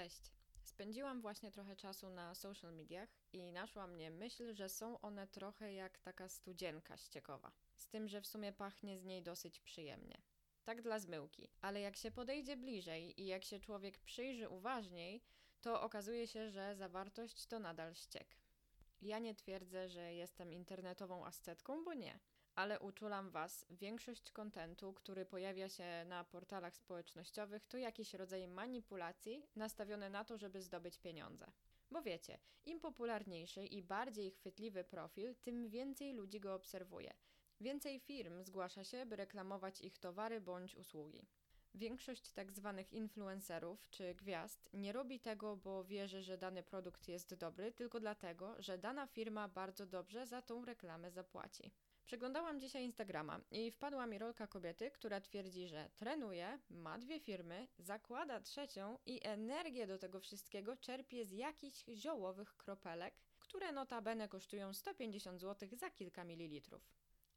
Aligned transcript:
Cześć. 0.00 0.32
Spędziłam 0.64 1.20
właśnie 1.20 1.50
trochę 1.50 1.76
czasu 1.76 2.10
na 2.10 2.34
social 2.34 2.74
mediach 2.74 3.08
i 3.32 3.52
naszła 3.52 3.86
mnie 3.86 4.10
myśl, 4.10 4.54
że 4.54 4.68
są 4.68 5.00
one 5.00 5.28
trochę 5.28 5.72
jak 5.72 5.98
taka 5.98 6.28
studzienka 6.28 6.96
ściekowa. 6.96 7.52
Z 7.76 7.88
tym, 7.88 8.08
że 8.08 8.20
w 8.20 8.26
sumie 8.26 8.52
pachnie 8.52 8.98
z 8.98 9.04
niej 9.04 9.22
dosyć 9.22 9.60
przyjemnie. 9.60 10.22
Tak 10.64 10.82
dla 10.82 10.98
zmyłki, 10.98 11.48
ale 11.60 11.80
jak 11.80 11.96
się 11.96 12.10
podejdzie 12.10 12.56
bliżej 12.56 13.20
i 13.20 13.26
jak 13.26 13.44
się 13.44 13.60
człowiek 13.60 13.98
przyjrzy 13.98 14.48
uważniej, 14.48 15.22
to 15.60 15.82
okazuje 15.82 16.26
się, 16.26 16.50
że 16.50 16.76
zawartość 16.76 17.46
to 17.46 17.58
nadal 17.58 17.94
ściek. 17.94 18.36
Ja 19.02 19.18
nie 19.18 19.34
twierdzę, 19.34 19.88
że 19.88 20.14
jestem 20.14 20.52
internetową 20.52 21.26
ascetką, 21.26 21.84
bo 21.84 21.94
nie 21.94 22.18
ale 22.54 22.80
uczulam 22.80 23.30
Was, 23.30 23.66
większość 23.70 24.32
kontentu, 24.32 24.92
który 24.92 25.24
pojawia 25.26 25.68
się 25.68 26.04
na 26.04 26.24
portalach 26.24 26.76
społecznościowych, 26.76 27.66
to 27.66 27.78
jakiś 27.78 28.14
rodzaj 28.14 28.48
manipulacji 28.48 29.46
nastawiony 29.56 30.10
na 30.10 30.24
to, 30.24 30.38
żeby 30.38 30.62
zdobyć 30.62 30.98
pieniądze. 30.98 31.46
Bo 31.90 32.02
wiecie, 32.02 32.38
im 32.64 32.80
popularniejszy 32.80 33.66
i 33.66 33.82
bardziej 33.82 34.30
chwytliwy 34.30 34.84
profil, 34.84 35.34
tym 35.42 35.68
więcej 35.68 36.12
ludzi 36.12 36.40
go 36.40 36.54
obserwuje. 36.54 37.14
Więcej 37.60 38.00
firm 38.00 38.42
zgłasza 38.42 38.84
się, 38.84 39.06
by 39.06 39.16
reklamować 39.16 39.80
ich 39.80 39.98
towary 39.98 40.40
bądź 40.40 40.76
usługi. 40.76 41.26
Większość 41.74 42.32
tak 42.32 42.52
zwanych 42.52 42.92
influencerów 42.92 43.90
czy 43.90 44.14
gwiazd 44.14 44.70
nie 44.72 44.92
robi 44.92 45.20
tego, 45.20 45.56
bo 45.56 45.84
wierzy, 45.84 46.22
że 46.22 46.38
dany 46.38 46.62
produkt 46.62 47.08
jest 47.08 47.34
dobry, 47.34 47.72
tylko 47.72 48.00
dlatego, 48.00 48.62
że 48.62 48.78
dana 48.78 49.06
firma 49.06 49.48
bardzo 49.48 49.86
dobrze 49.86 50.26
za 50.26 50.42
tą 50.42 50.64
reklamę 50.64 51.10
zapłaci. 51.10 51.72
Przeglądałam 52.10 52.60
dzisiaj 52.60 52.84
Instagrama 52.84 53.40
i 53.50 53.70
wpadła 53.70 54.06
mi 54.06 54.18
rolka 54.18 54.46
kobiety, 54.46 54.90
która 54.90 55.20
twierdzi, 55.20 55.68
że 55.68 55.90
trenuje, 55.96 56.58
ma 56.70 56.98
dwie 56.98 57.20
firmy, 57.20 57.68
zakłada 57.78 58.40
trzecią 58.40 58.98
i 59.06 59.20
energię 59.22 59.86
do 59.86 59.98
tego 59.98 60.20
wszystkiego 60.20 60.76
czerpie 60.76 61.26
z 61.26 61.32
jakichś 61.32 61.84
ziołowych 61.94 62.56
kropelek, 62.56 63.14
które 63.38 63.72
notabene 63.72 64.28
kosztują 64.28 64.74
150 64.74 65.40
zł 65.40 65.68
za 65.72 65.90
kilka 65.90 66.24
mililitrów. 66.24 66.90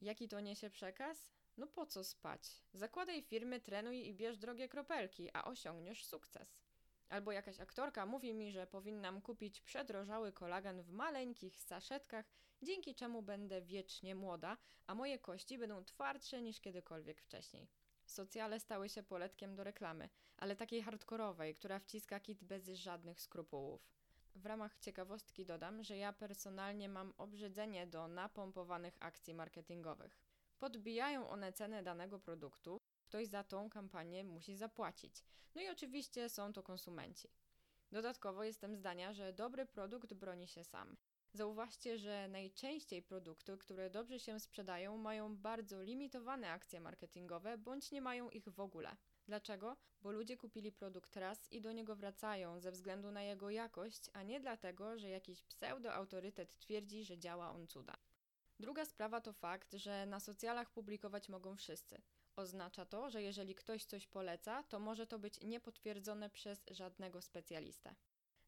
Jaki 0.00 0.28
to 0.28 0.40
niesie 0.40 0.70
przekaz? 0.70 1.30
No 1.56 1.66
po 1.66 1.86
co 1.86 2.04
spać? 2.04 2.62
Zakładaj 2.72 3.22
firmy, 3.22 3.60
trenuj 3.60 4.08
i 4.08 4.14
bierz 4.14 4.38
drogie 4.38 4.68
kropelki, 4.68 5.30
a 5.32 5.44
osiągniesz 5.44 6.04
sukces. 6.04 6.69
Albo 7.10 7.32
jakaś 7.32 7.60
aktorka 7.60 8.06
mówi 8.06 8.34
mi, 8.34 8.52
że 8.52 8.66
powinnam 8.66 9.20
kupić 9.20 9.60
przedrożały 9.60 10.32
kolagen 10.32 10.82
w 10.82 10.92
maleńkich 10.92 11.60
saszetkach, 11.60 12.26
dzięki 12.62 12.94
czemu 12.94 13.22
będę 13.22 13.62
wiecznie 13.62 14.14
młoda, 14.14 14.56
a 14.86 14.94
moje 14.94 15.18
kości 15.18 15.58
będą 15.58 15.84
twardsze 15.84 16.42
niż 16.42 16.60
kiedykolwiek 16.60 17.22
wcześniej. 17.22 17.68
Socjale 18.06 18.60
stały 18.60 18.88
się 18.88 19.02
poletkiem 19.02 19.56
do 19.56 19.64
reklamy, 19.64 20.08
ale 20.36 20.56
takiej 20.56 20.82
hardkorowej, 20.82 21.54
która 21.54 21.78
wciska 21.78 22.20
kit 22.20 22.44
bez 22.44 22.68
żadnych 22.68 23.20
skrupułów. 23.20 23.90
W 24.34 24.46
ramach 24.46 24.78
ciekawostki 24.78 25.46
dodam, 25.46 25.82
że 25.82 25.96
ja 25.96 26.12
personalnie 26.12 26.88
mam 26.88 27.12
obrzydzenie 27.18 27.86
do 27.86 28.08
napompowanych 28.08 28.96
akcji 29.00 29.34
marketingowych. 29.34 30.20
Podbijają 30.58 31.28
one 31.28 31.52
cenę 31.52 31.82
danego 31.82 32.18
produktu, 32.18 32.80
Ktoś 33.10 33.28
za 33.28 33.44
tą 33.44 33.70
kampanię 33.70 34.24
musi 34.24 34.56
zapłacić. 34.56 35.24
No 35.54 35.62
i 35.62 35.68
oczywiście 35.68 36.28
są 36.28 36.52
to 36.52 36.62
konsumenci. 36.62 37.28
Dodatkowo 37.92 38.44
jestem 38.44 38.76
zdania, 38.76 39.12
że 39.12 39.32
dobry 39.32 39.66
produkt 39.66 40.14
broni 40.14 40.48
się 40.48 40.64
sam. 40.64 40.96
Zauważcie, 41.32 41.98
że 41.98 42.28
najczęściej 42.28 43.02
produkty, 43.02 43.58
które 43.58 43.90
dobrze 43.90 44.20
się 44.20 44.40
sprzedają, 44.40 44.96
mają 44.96 45.36
bardzo 45.36 45.82
limitowane 45.82 46.50
akcje 46.50 46.80
marketingowe 46.80 47.58
bądź 47.58 47.90
nie 47.90 48.02
mają 48.02 48.30
ich 48.30 48.48
w 48.48 48.60
ogóle. 48.60 48.96
Dlaczego? 49.26 49.76
Bo 50.02 50.12
ludzie 50.12 50.36
kupili 50.36 50.72
produkt 50.72 51.16
raz 51.16 51.52
i 51.52 51.60
do 51.60 51.72
niego 51.72 51.96
wracają 51.96 52.60
ze 52.60 52.72
względu 52.72 53.10
na 53.10 53.22
jego 53.22 53.50
jakość, 53.50 54.10
a 54.12 54.22
nie 54.22 54.40
dlatego, 54.40 54.98
że 54.98 55.08
jakiś 55.08 55.42
pseudo-autorytet 55.42 56.58
twierdzi, 56.58 57.04
że 57.04 57.18
działa 57.18 57.50
on 57.50 57.66
cuda. 57.66 57.96
Druga 58.60 58.84
sprawa 58.84 59.20
to 59.20 59.32
fakt, 59.32 59.74
że 59.74 60.06
na 60.06 60.20
socjalach 60.20 60.70
publikować 60.70 61.28
mogą 61.28 61.56
wszyscy. 61.56 62.02
Oznacza 62.36 62.84
to, 62.84 63.10
że 63.10 63.22
jeżeli 63.22 63.54
ktoś 63.54 63.84
coś 63.84 64.06
poleca, 64.06 64.62
to 64.62 64.78
może 64.78 65.06
to 65.06 65.18
być 65.18 65.40
niepotwierdzone 65.40 66.30
przez 66.30 66.64
żadnego 66.70 67.22
specjalistę. 67.22 67.94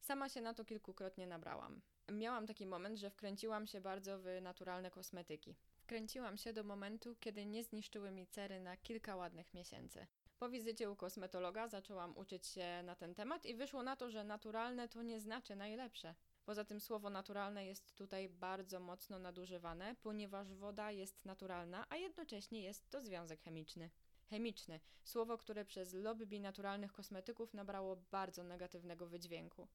Sama 0.00 0.28
się 0.28 0.40
na 0.40 0.54
to 0.54 0.64
kilkukrotnie 0.64 1.26
nabrałam. 1.26 1.80
Miałam 2.12 2.46
taki 2.46 2.66
moment, 2.66 2.98
że 2.98 3.10
wkręciłam 3.10 3.66
się 3.66 3.80
bardzo 3.80 4.18
w 4.18 4.24
naturalne 4.42 4.90
kosmetyki. 4.90 5.56
Wkręciłam 5.78 6.36
się 6.36 6.52
do 6.52 6.64
momentu, 6.64 7.16
kiedy 7.20 7.46
nie 7.46 7.64
zniszczyły 7.64 8.10
mi 8.10 8.26
cery 8.26 8.60
na 8.60 8.76
kilka 8.76 9.16
ładnych 9.16 9.54
miesięcy. 9.54 10.06
Po 10.38 10.48
wizycie 10.48 10.90
u 10.90 10.96
kosmetologa 10.96 11.68
zaczęłam 11.68 12.16
uczyć 12.16 12.46
się 12.46 12.82
na 12.84 12.96
ten 12.96 13.14
temat 13.14 13.46
i 13.46 13.54
wyszło 13.54 13.82
na 13.82 13.96
to, 13.96 14.10
że 14.10 14.24
naturalne 14.24 14.88
to 14.88 15.02
nie 15.02 15.20
znaczy 15.20 15.56
najlepsze. 15.56 16.14
Poza 16.44 16.64
tym 16.64 16.80
słowo 16.80 17.10
naturalne 17.10 17.66
jest 17.66 17.94
tutaj 17.94 18.28
bardzo 18.28 18.80
mocno 18.80 19.18
nadużywane, 19.18 19.96
ponieważ 20.02 20.54
woda 20.54 20.90
jest 20.90 21.24
naturalna, 21.24 21.86
a 21.88 21.96
jednocześnie 21.96 22.62
jest 22.62 22.90
to 22.90 23.02
związek 23.02 23.42
chemiczny. 23.42 23.90
Chemiczny 24.30 24.80
słowo, 25.04 25.38
które 25.38 25.64
przez 25.64 25.94
lobby 25.94 26.40
naturalnych 26.40 26.92
kosmetyków 26.92 27.54
nabrało 27.54 27.96
bardzo 27.96 28.44
negatywnego 28.44 29.06
wydźwięku. 29.06 29.68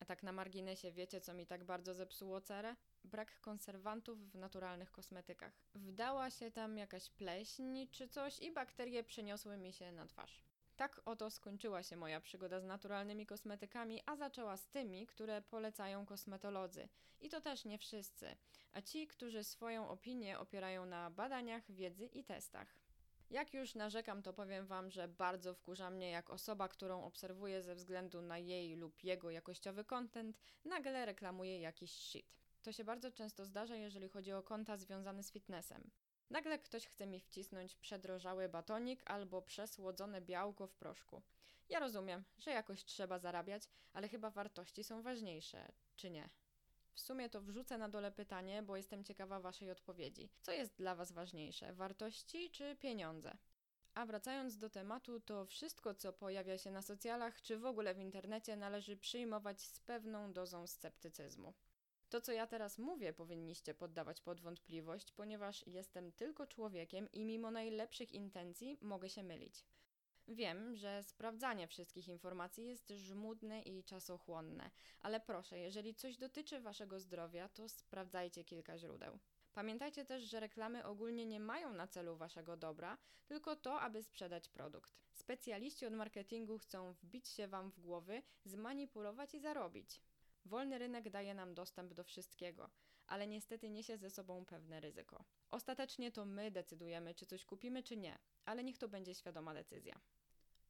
A 0.00 0.04
tak 0.04 0.22
na 0.22 0.32
marginesie 0.32 0.92
wiecie, 0.92 1.20
co 1.20 1.34
mi 1.34 1.46
tak 1.46 1.64
bardzo 1.64 1.94
zepsuło 1.94 2.40
cerę? 2.40 2.76
Brak 3.04 3.40
konserwantów 3.40 4.30
w 4.30 4.34
naturalnych 4.34 4.92
kosmetykach. 4.92 5.52
Wdała 5.74 6.30
się 6.30 6.50
tam 6.50 6.78
jakaś 6.78 7.10
pleśń 7.10 7.86
czy 7.90 8.08
coś 8.08 8.38
i 8.38 8.52
bakterie 8.52 9.04
przeniosły 9.04 9.56
mi 9.56 9.72
się 9.72 9.92
na 9.92 10.06
twarz. 10.06 10.42
Tak 10.76 11.00
oto 11.04 11.30
skończyła 11.30 11.82
się 11.82 11.96
moja 11.96 12.20
przygoda 12.20 12.60
z 12.60 12.64
naturalnymi 12.64 13.26
kosmetykami, 13.26 14.02
a 14.06 14.16
zaczęła 14.16 14.56
z 14.56 14.68
tymi, 14.68 15.06
które 15.06 15.42
polecają 15.42 16.06
kosmetolodzy. 16.06 16.88
I 17.20 17.28
to 17.28 17.40
też 17.40 17.64
nie 17.64 17.78
wszyscy, 17.78 18.36
a 18.72 18.82
ci, 18.82 19.06
którzy 19.06 19.44
swoją 19.44 19.88
opinię 19.88 20.38
opierają 20.38 20.86
na 20.86 21.10
badaniach, 21.10 21.72
wiedzy 21.72 22.06
i 22.06 22.24
testach. 22.24 22.76
Jak 23.30 23.54
już 23.54 23.74
narzekam, 23.74 24.22
to 24.22 24.32
powiem 24.32 24.66
Wam, 24.66 24.90
że 24.90 25.08
bardzo 25.08 25.54
wkurza 25.54 25.90
mnie, 25.90 26.10
jak 26.10 26.30
osoba, 26.30 26.68
którą 26.68 27.04
obserwuję 27.04 27.62
ze 27.62 27.74
względu 27.74 28.22
na 28.22 28.38
jej 28.38 28.76
lub 28.76 29.04
jego 29.04 29.30
jakościowy 29.30 29.84
content, 29.84 30.38
nagle 30.64 31.06
reklamuje 31.06 31.60
jakiś 31.60 31.90
shit. 31.90 32.26
To 32.62 32.72
się 32.72 32.84
bardzo 32.84 33.10
często 33.10 33.44
zdarza, 33.44 33.76
jeżeli 33.76 34.08
chodzi 34.08 34.32
o 34.32 34.42
konta 34.42 34.76
związane 34.76 35.22
z 35.22 35.32
fitnessem. 35.32 35.90
Nagle 36.30 36.58
ktoś 36.58 36.86
chce 36.86 37.06
mi 37.06 37.20
wcisnąć 37.20 37.76
przedrożały 37.76 38.48
batonik 38.48 39.02
albo 39.06 39.42
przesłodzone 39.42 40.20
białko 40.20 40.66
w 40.66 40.74
proszku. 40.74 41.22
Ja 41.68 41.78
rozumiem, 41.78 42.24
że 42.38 42.50
jakoś 42.50 42.84
trzeba 42.84 43.18
zarabiać, 43.18 43.62
ale 43.92 44.08
chyba 44.08 44.30
wartości 44.30 44.84
są 44.84 45.02
ważniejsze, 45.02 45.72
czy 45.96 46.10
nie? 46.10 46.28
W 46.92 47.00
sumie 47.00 47.28
to 47.30 47.40
wrzucę 47.40 47.78
na 47.78 47.88
dole 47.88 48.12
pytanie, 48.12 48.62
bo 48.62 48.76
jestem 48.76 49.04
ciekawa 49.04 49.40
Waszej 49.40 49.70
odpowiedzi. 49.70 50.28
Co 50.42 50.52
jest 50.52 50.76
dla 50.76 50.94
Was 50.94 51.12
ważniejsze, 51.12 51.72
wartości 51.72 52.50
czy 52.50 52.76
pieniądze? 52.76 53.36
A 53.94 54.06
wracając 54.06 54.56
do 54.56 54.70
tematu, 54.70 55.20
to 55.20 55.46
wszystko, 55.46 55.94
co 55.94 56.12
pojawia 56.12 56.58
się 56.58 56.70
na 56.70 56.82
socjalach 56.82 57.42
czy 57.42 57.58
w 57.58 57.66
ogóle 57.66 57.94
w 57.94 57.98
internecie, 57.98 58.56
należy 58.56 58.96
przyjmować 58.96 59.62
z 59.62 59.80
pewną 59.80 60.32
dozą 60.32 60.66
sceptycyzmu. 60.66 61.54
To, 62.08 62.20
co 62.20 62.32
ja 62.32 62.46
teraz 62.46 62.78
mówię, 62.78 63.12
powinniście 63.12 63.74
poddawać 63.74 64.20
pod 64.20 64.40
wątpliwość, 64.40 65.12
ponieważ 65.12 65.66
jestem 65.66 66.12
tylko 66.12 66.46
człowiekiem 66.46 67.12
i 67.12 67.24
mimo 67.24 67.50
najlepszych 67.50 68.12
intencji 68.12 68.78
mogę 68.80 69.10
się 69.10 69.22
mylić. 69.22 69.64
Wiem, 70.28 70.76
że 70.76 71.02
sprawdzanie 71.02 71.66
wszystkich 71.66 72.08
informacji 72.08 72.66
jest 72.66 72.88
żmudne 72.88 73.62
i 73.62 73.84
czasochłonne, 73.84 74.70
ale 75.00 75.20
proszę, 75.20 75.58
jeżeli 75.58 75.94
coś 75.94 76.16
dotyczy 76.16 76.60
waszego 76.60 77.00
zdrowia, 77.00 77.48
to 77.48 77.68
sprawdzajcie 77.68 78.44
kilka 78.44 78.78
źródeł. 78.78 79.18
Pamiętajcie 79.52 80.04
też, 80.04 80.24
że 80.24 80.40
reklamy 80.40 80.84
ogólnie 80.84 81.26
nie 81.26 81.40
mają 81.40 81.72
na 81.72 81.86
celu 81.86 82.16
waszego 82.16 82.56
dobra, 82.56 82.98
tylko 83.26 83.56
to, 83.56 83.80
aby 83.80 84.02
sprzedać 84.02 84.48
produkt. 84.48 84.94
Specjaliści 85.12 85.86
od 85.86 85.92
marketingu 85.92 86.58
chcą 86.58 86.92
wbić 86.92 87.28
się 87.28 87.48
wam 87.48 87.70
w 87.70 87.80
głowy, 87.80 88.22
zmanipulować 88.44 89.34
i 89.34 89.40
zarobić. 89.40 90.00
Wolny 90.44 90.78
rynek 90.78 91.10
daje 91.10 91.34
nam 91.34 91.54
dostęp 91.54 91.94
do 91.94 92.04
wszystkiego, 92.04 92.70
ale 93.06 93.26
niestety 93.26 93.70
niesie 93.70 93.98
ze 93.98 94.10
sobą 94.10 94.44
pewne 94.44 94.80
ryzyko. 94.80 95.24
Ostatecznie 95.50 96.12
to 96.12 96.24
my 96.24 96.50
decydujemy, 96.50 97.14
czy 97.14 97.26
coś 97.26 97.44
kupimy, 97.44 97.82
czy 97.82 97.96
nie, 97.96 98.18
ale 98.44 98.64
niech 98.64 98.78
to 98.78 98.88
będzie 98.88 99.14
świadoma 99.14 99.54
decyzja. 99.54 100.00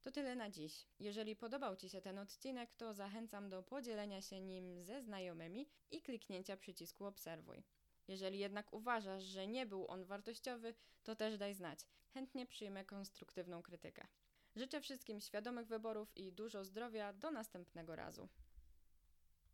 To 0.05 0.11
tyle 0.11 0.35
na 0.35 0.49
dziś. 0.49 0.87
Jeżeli 0.99 1.35
podobał 1.35 1.75
Ci 1.75 1.89
się 1.89 2.01
ten 2.01 2.17
odcinek, 2.17 2.73
to 2.73 2.93
zachęcam 2.93 3.49
do 3.49 3.63
podzielenia 3.63 4.21
się 4.21 4.39
nim 4.39 4.83
ze 4.83 5.01
znajomymi 5.01 5.69
i 5.91 6.01
kliknięcia 6.01 6.57
przycisku 6.57 7.05
obserwuj. 7.05 7.63
Jeżeli 8.07 8.39
jednak 8.39 8.73
uważasz, 8.73 9.23
że 9.23 9.47
nie 9.47 9.65
był 9.65 9.87
on 9.87 10.05
wartościowy, 10.05 10.73
to 11.03 11.15
też 11.15 11.37
daj 11.37 11.53
znać. 11.53 11.79
Chętnie 12.13 12.45
przyjmę 12.45 12.85
konstruktywną 12.85 13.61
krytykę. 13.61 14.07
Życzę 14.55 14.81
wszystkim 14.81 15.21
świadomych 15.21 15.67
wyborów 15.67 16.17
i 16.17 16.31
dużo 16.31 16.63
zdrowia. 16.63 17.13
Do 17.13 17.31
następnego 17.31 17.95
razu. 17.95 18.29